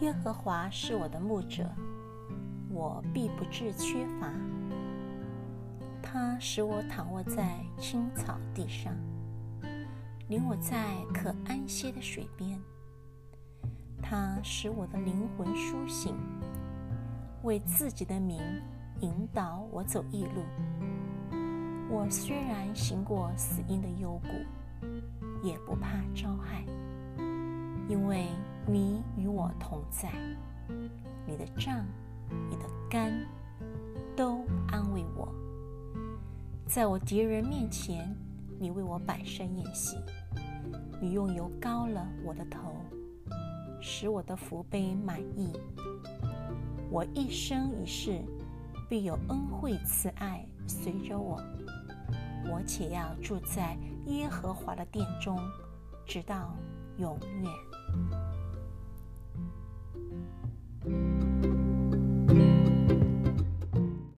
[0.00, 1.68] 耶和华是我的牧者，
[2.70, 4.32] 我必不致缺乏。
[6.00, 8.94] 他使我躺卧在青草地上，
[10.28, 12.60] 领我在可安歇的水边。
[14.00, 16.14] 他使我的灵魂苏醒，
[17.42, 18.40] 为自己的名
[19.00, 20.44] 引导我走义路。
[21.90, 24.28] 我虽然行过死荫的幽谷，
[25.42, 26.64] 也不怕遭害，
[27.88, 28.28] 因为
[28.70, 30.12] 你与我同在。
[31.26, 31.86] 你的杖、
[32.50, 33.26] 你的肝
[34.14, 35.32] 都安慰我。
[36.66, 38.14] 在我敌人面前，
[38.58, 39.96] 你为我摆设宴席，
[41.00, 42.74] 你用油膏了我的头，
[43.80, 45.50] 使我的福杯满溢。
[46.90, 48.20] 我一生一世
[48.86, 51.42] 必有恩惠慈爱随着我。
[52.50, 55.38] 我且要住在耶和华的殿中，
[56.04, 56.54] 直到
[56.98, 58.17] 永远。